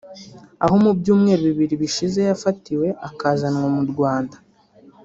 aho 0.63 0.75
mu 0.83 0.91
byumweru 0.99 1.41
bibiri 1.49 1.75
bishize 1.83 2.19
yafatiwe 2.29 2.87
akazanwa 3.07 3.67
mu 3.75 3.83
Rwanda 3.91 4.37